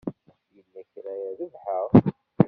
Yell 0.55 0.85
kra 0.91 1.13
i 1.27 1.29
rebḥeɣ? 1.39 1.87